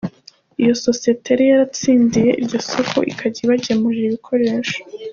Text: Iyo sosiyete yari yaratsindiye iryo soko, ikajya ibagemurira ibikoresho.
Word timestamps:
Iyo 0.61 0.73
sosiyete 0.85 1.27
yari 1.31 1.45
yaratsindiye 1.51 2.31
iryo 2.41 2.59
soko, 2.69 2.97
ikajya 3.11 3.39
ibagemurira 3.45 4.05
ibikoresho. 4.09 4.77